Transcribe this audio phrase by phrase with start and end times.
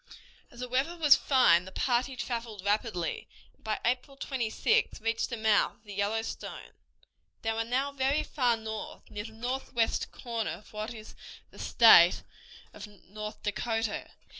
[0.49, 5.37] As the weather was fine the party traveled rapidly, and by April 26th reached the
[5.37, 6.71] mouth of the Yellowstone.
[7.43, 11.13] They were now very far north, near the northwest corner of what is
[11.51, 12.23] the state
[12.73, 14.09] of North Dakota.